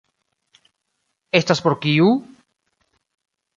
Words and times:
Estas 1.41 1.61
por 1.67 1.75
kiu? 1.85 2.07